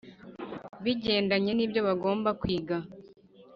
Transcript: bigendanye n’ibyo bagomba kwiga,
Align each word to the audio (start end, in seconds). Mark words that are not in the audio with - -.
bigendanye 0.83 1.51
n’ibyo 1.53 1.81
bagomba 1.87 2.29
kwiga, 2.41 2.75